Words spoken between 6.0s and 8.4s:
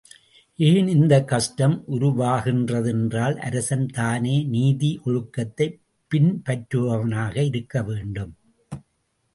பின்பற்றுபனாக இருக்க வேண்டும்.